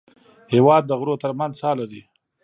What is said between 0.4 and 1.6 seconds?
هېواد د غرو تر منځ